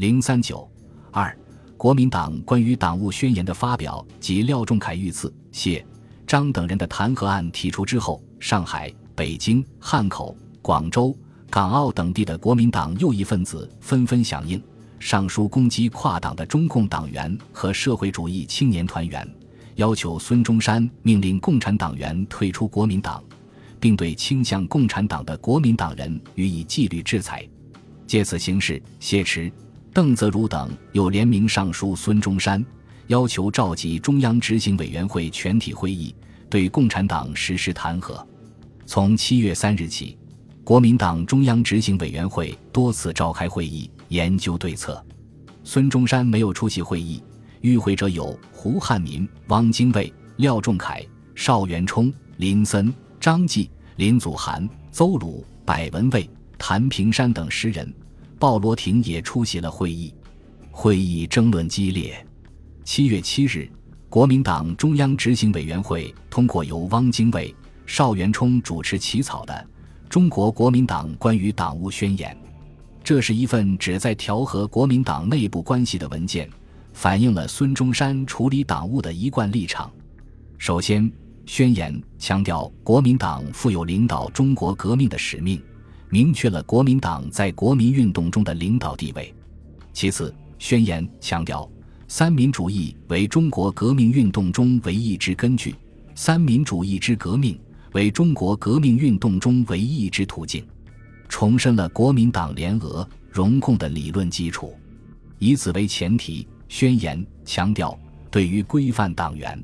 [0.00, 0.66] 零三九
[1.10, 1.36] 二，
[1.76, 5.84] 国民党关于党务宣言的发表及廖仲恺遇刺谢
[6.26, 11.14] 张等人的弹劾案提出之后，上海、北京、汉口、广州、
[11.50, 14.58] 港澳等地的国民党右翼分子纷纷响应，
[14.98, 19.30] 上书攻击跨党的中共党员和社会主义青年团员，
[19.74, 23.22] 要求孙中山命令共产党员退出国民党。
[23.78, 27.46] 并对倾向共产党的国民党人予以纪律制裁。
[28.06, 29.50] 借此形势，谢池、
[29.92, 32.64] 邓泽如等又联名上书孙中山，
[33.08, 36.14] 要求召集中央执行委员会全体会议，
[36.48, 38.24] 对共产党实施弹劾。
[38.86, 40.16] 从七月三日起，
[40.62, 45.04] 国民党中央执行委员会多次召开会议，研究对策。
[45.64, 47.22] 孙中山没有出席会议，
[47.60, 52.92] 与会者有胡汉民、汪精卫、廖仲恺、邵元冲、林森。
[53.20, 56.26] 张继、林祖涵、邹鲁、柏文蔚、
[56.56, 57.92] 谭平山等十人，
[58.40, 60.14] 鲍罗廷也出席了会议。
[60.70, 62.26] 会议争论激烈。
[62.84, 63.70] 七月七日，
[64.08, 69.52] 国民党中央执行委员会通过由汪精卫、邵元冲主持起草的
[70.08, 72.34] 《中国国民党关于党务宣言》。
[73.04, 76.48] 这是一份旨在调和国民党内部关系的文件，
[76.94, 79.92] 反映了孙中山处理党务的一贯立场。
[80.56, 81.12] 首先。
[81.46, 85.60] 宣言强调国民党负有领导中国革命的使命，
[86.10, 89.32] 明确了国民党在国民运动中的领导地位。
[89.92, 91.70] 其次，宣言强调
[92.08, 95.74] 三民主义为中国革命运动中唯一之根据，
[96.16, 97.56] 三民主义之革命
[97.92, 100.66] 为中国革命运动中唯一之途径，
[101.28, 104.74] 重申了国民党联俄容共的理论基础。
[105.38, 107.96] 以此为前提，宣言强调
[108.32, 109.62] 对于规范党员。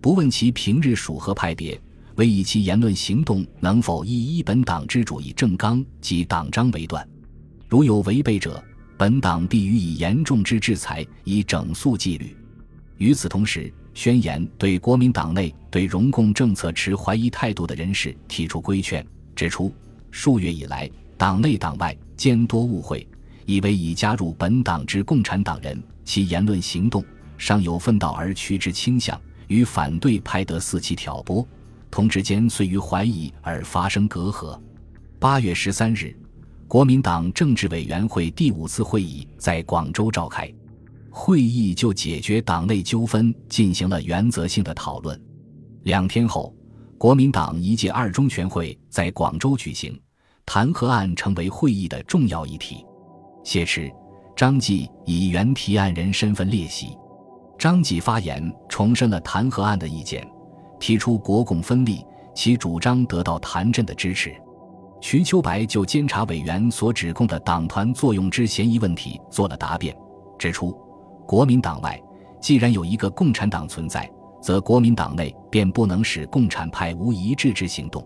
[0.00, 1.80] 不问其平日属何派别，
[2.16, 7.06] 为以其言论行动能否依一本党之主义政纲及党章为断。
[7.68, 8.62] 如有违背者，
[8.96, 12.36] 本党必予以严重之制裁，以整肃纪律。
[12.98, 19.04] 与此同时，宣言对国民党内对荣共政策持怀疑态度的人士提出规劝，
[19.34, 19.72] 指出
[20.10, 23.06] 数月以来，党内党外兼多误会，
[23.46, 27.04] 以为已加入本党之共产党人，其言论行动
[27.36, 29.20] 尚有分道而趋之倾向。
[29.48, 31.46] 与反对派得伺机挑拨，
[31.94, 34.60] 同志间遂于怀疑而发生隔阂。
[35.20, 36.12] 八月十三日，
[36.66, 40.52] 国民党政治委员会第五次会议在广州召开，
[41.08, 45.16] 会议就解决党内纠纷进行了原则性的讨论。
[45.84, 46.52] 两天后，
[46.98, 49.96] 国民党一届二中全会在广州举行，
[50.44, 52.84] 弹劾案成为会议的重要议题。
[53.44, 53.88] 谢持、
[54.34, 56.88] 张继以原提案人身份列席。
[57.56, 60.28] 张继发言，重申了弹劾案的意见，
[60.78, 62.04] 提出国共分立，
[62.34, 64.34] 其主张得到谭震的支持。
[65.00, 69.94] 瞿秋白就监察委员所指控的党团作用之嫌疑问题做了答辩，
[70.38, 70.72] 指出
[71.26, 72.00] 国民党外
[72.40, 78.02] 既然有一个共产党存在，则国民党内便不能使共产派无一致之行动。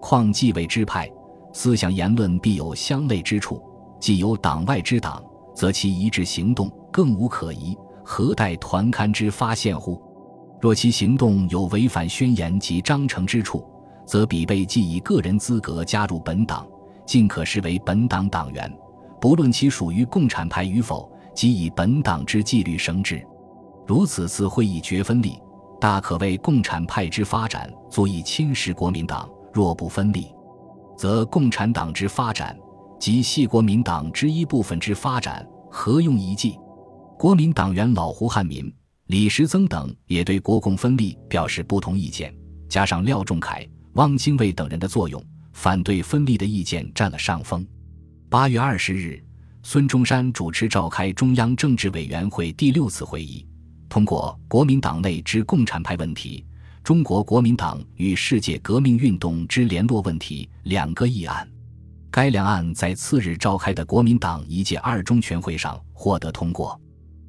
[0.00, 1.10] 况既为支派，
[1.52, 3.56] 思想言论必有相类之处；
[3.98, 5.24] 既有党外之党，
[5.54, 7.76] 则其一致行动更无可疑。
[8.04, 10.00] 何待团刊之发现乎？
[10.66, 13.64] 若其行动有违反宣言及章程之处，
[14.04, 16.66] 则彼辈既以个人资格加入本党，
[17.06, 18.68] 尽可视为本党党员，
[19.20, 23.24] 不论其属于共产派与否，即以本党之纪律绳之。
[23.86, 25.40] 如此次会议决分立，
[25.80, 30.34] 大可为共产派之发展足以侵蚀国民党；若不分立，
[30.96, 32.58] 则共产党之发展
[32.98, 36.58] 及系国民党之一部分之发展，何用一计？
[37.16, 38.68] 国民党员老胡汉民、
[39.08, 42.34] 李时增等也对国共分立表示不同意见，
[42.68, 45.22] 加上廖仲恺、汪精卫等人的作用，
[45.52, 47.64] 反对分立的意见占了上风。
[48.28, 49.22] 八月二十日，
[49.62, 53.46] 孙中山主持召开中央政治委员会第六次会议，
[53.88, 56.44] 通过《国民党内之共产派问题》
[56.82, 61.48] 《中国国民党与世界革命运动之联络问题》两个议案。
[62.10, 66.80] 该两案在次日召开的国民党一届二中全会上获得通过。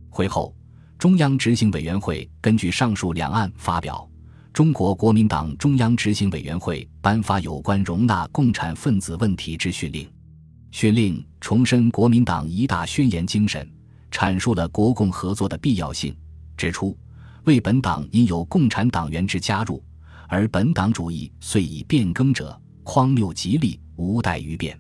[0.10, 0.56] 会后，
[0.98, 4.10] 中央执行委员会根据上述两案发表
[4.52, 10.06] 《中国国民党中央执行委员会颁发有关容纳共产分子问题之训令》。
[10.72, 13.72] 训令重申国民党一大宣言精神，
[14.12, 16.16] 阐述了国共合作的必要性，
[16.58, 16.98] 指出
[17.44, 19.84] 为本党因有共产党员之加入，
[20.28, 24.78] 而本党主义遂已变更者，匡谬吉利，无待于变。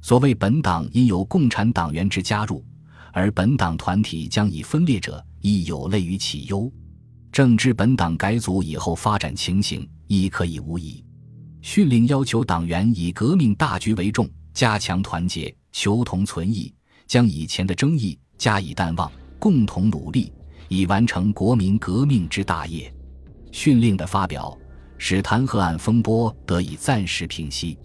[0.00, 2.64] 所谓本党因有共产党员之加入。
[3.10, 6.70] 而本党团体将以分裂者，亦有类于其忧。
[7.30, 11.04] 正知本党改组以后发展情形，亦可以无疑。
[11.60, 16.72] 训令要求党员以革命大局为重，加强团结，求同存异，
[17.06, 20.32] 将以前的争议加以淡忘，共同努力，
[20.68, 22.92] 以完成国民革命之大业。
[23.52, 24.56] 训令的发表，
[24.96, 27.78] 使弹劾案风波得以暂时平息。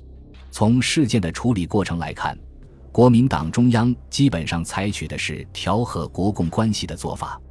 [0.52, 2.38] 从事件的处理过程来看，
[2.94, 7.42] 国民党中央基本上采取的是调和国共关系的做法，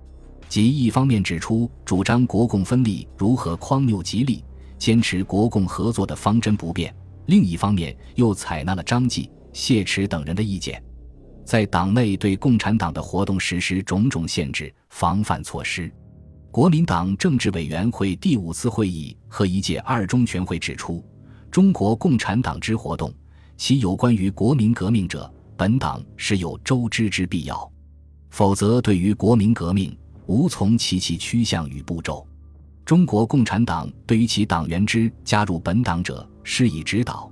[0.48, 4.44] 即一方面指出主张国共分立如何荒谬极利，
[4.78, 6.94] 坚持国共合作的方针不变；
[7.26, 10.80] 另一方面又采纳了张继、谢池等人的意见，
[11.44, 15.92] 在党内对共产党的活动实施种种限制、防范措施。
[16.52, 21.04] 国民党政治委员会第五次会议和一届二中全会指出，
[21.50, 23.12] 中国共产党之活动。
[23.56, 27.70] 其有关于国民革命者，本党是有周知之必要，
[28.31, 29.96] 否则对于国民革命
[30.26, 32.26] 无从其其趋向与步骤。
[32.84, 37.31] 中国共产党对于其党员之加入本党者，施以指导，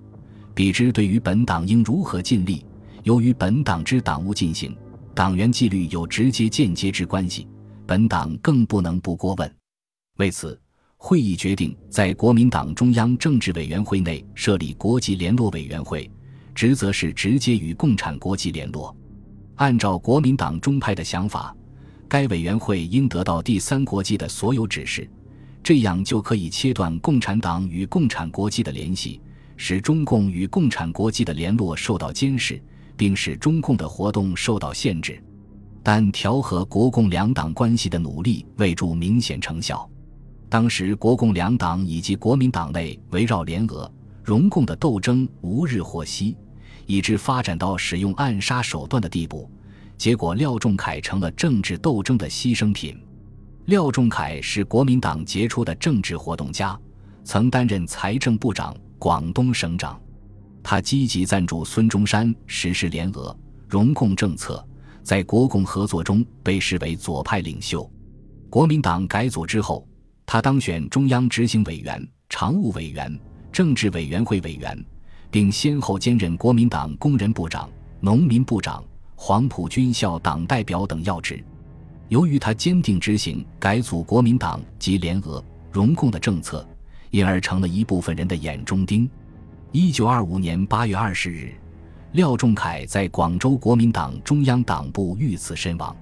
[0.54, 2.64] 比之对于本党应如何尽力，
[3.02, 4.76] 由于本党之党务进行，
[5.14, 7.48] 党员纪律有直接间接之关系，
[7.86, 9.54] 本党更不能不过问。
[10.18, 10.58] 为此。
[11.02, 16.08] 会议决定在国民党中央政治委员会内设立国际联络委员会，
[16.54, 18.94] 职责是直接与共产国际联络。
[19.54, 21.56] 按照国民党中派的想法，
[22.06, 25.08] 该委员会应得到第三国际的所有指示，
[25.62, 29.22] 这样就可以切断共产党与共产国际的联系，
[29.56, 32.62] 使中共与共产国际的联络受到监视，
[32.94, 35.18] 并使中共的活动受到限制。
[35.82, 39.89] 但调和国共两党关系的努力未著明显成效。
[40.50, 43.88] 当时，国共两党以及国民党内围绕联俄、
[44.24, 46.36] 容共的斗争无日获息，
[46.86, 49.48] 以致发展到使用暗杀手段的地步。
[49.96, 53.00] 结果，廖仲恺成了政治斗争的牺牲品。
[53.66, 56.76] 廖仲恺是国民党杰出的政治活动家，
[57.22, 60.00] 曾担任财政部长、广东省长。
[60.64, 63.34] 他积极赞助孙中山实施联俄、
[63.68, 64.66] 容共政策，
[65.04, 67.88] 在国共合作中被视为左派领袖。
[68.48, 69.86] 国民党改组之后。
[70.32, 73.18] 他当选中央执行委员、常务委员、
[73.50, 74.80] 政治委员会委员，
[75.28, 77.68] 并先后兼任国民党工人部长、
[77.98, 78.80] 农民部长、
[79.16, 81.42] 黄埔军校党代表等要职。
[82.06, 86.64] 由于他坚定执行改组国民党及联俄、容共的政策，
[87.10, 89.10] 因而成了一部分人的眼中钉。
[89.72, 91.52] 一九二五年八月二十日，
[92.12, 95.96] 廖仲恺在广州国民党中央党部遇刺身亡。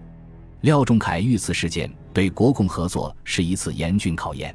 [0.62, 4.55] 廖仲恺遇刺事件对国共合作是一次严峻考验。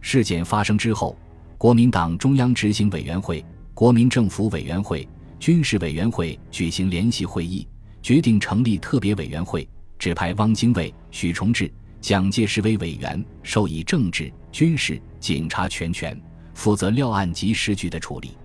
[0.00, 1.16] 事件发生之后，
[1.58, 3.44] 国民党中央执行委员会、
[3.74, 5.08] 国民政府委员会、
[5.40, 7.66] 军事委员会举行联席会议，
[8.02, 9.68] 决定成立特别委员会，
[9.98, 16.20] 指派汪精卫、许崇智、蒋介石为委员，授以政治、军事、警察全权，
[16.54, 18.36] 负责廖案及时局的处理。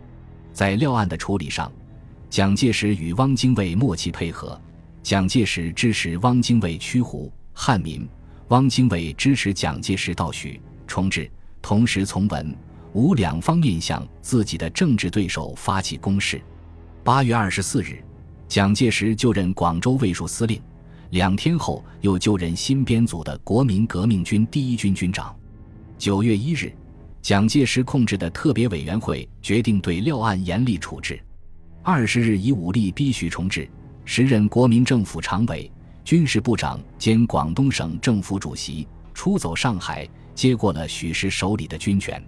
[0.51, 1.71] 在廖案的处理上，
[2.27, 4.59] 蒋介石与汪精卫默契配合。
[5.07, 8.05] 蒋介石支持汪精卫驱胡汉民，
[8.49, 11.31] 汪精卫支持蒋介石盗许重治，
[11.61, 12.53] 同时从文
[12.91, 16.41] 武两方面向自己的政治对手发起攻势。
[17.05, 18.03] 八月二十四日，
[18.49, 20.61] 蒋介石就任广州卫戍司令，
[21.11, 25.33] 两天后又就任新编组的国民革命军第一军军长。
[25.97, 26.69] 九月一日，
[27.21, 31.17] 蒋介石控制的特别委员会决定对廖案严厉处置。
[31.81, 33.69] 二十日以武力逼许崇智。
[34.09, 35.69] 时任国民政府常委、
[36.05, 42.23] 军事部长兼广东省政府主席，出走上海，接过了许石手里的军权。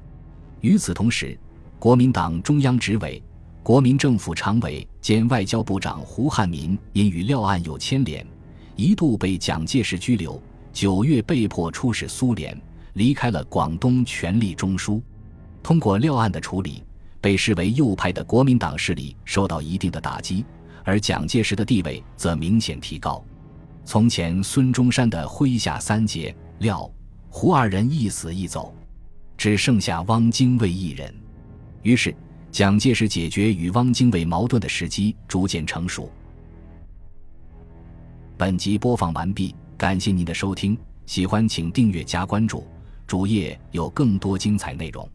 [0.59, 1.39] 与此同时，
[1.79, 3.23] 国民党中央执委、
[3.63, 8.27] 国民政府常委兼外交部长胡汉民因与廖案有牵连，
[8.75, 10.39] 一度被蒋介石拘留。
[10.73, 12.61] 九月被迫出使苏联，
[12.95, 15.01] 离开了广东，权力中枢。
[15.63, 16.83] 通过廖案的处理，
[17.21, 20.43] 被视为右派的国民党势力受到一定的打击。
[20.89, 23.23] 而蒋介石的地位则明显提高。
[23.85, 26.91] 从前孙中山的麾下三杰廖、
[27.29, 28.73] 胡二人一死一走，
[29.37, 31.13] 只剩下汪精卫一人。
[31.83, 32.15] 于是，
[32.51, 36.11] 蒋介石解决与汪精卫矛盾的时机逐渐成熟。
[38.35, 42.65] 本集播放完毕，感谢您的收听，喜欢请订阅加关注，
[43.05, 45.07] 主页有更多精彩内容。